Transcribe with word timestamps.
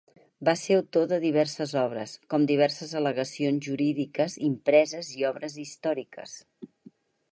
Va 0.47 0.53
ser 0.59 0.77
autor 0.77 1.03
de 1.11 1.19
diverses 1.25 1.73
obres, 1.81 2.15
com 2.33 2.47
diverses 2.53 2.95
al·legacions 3.01 3.67
jurídiques 3.69 4.39
impreses 4.51 5.13
i 5.21 5.29
obres 5.33 5.63
històriques. 5.67 6.35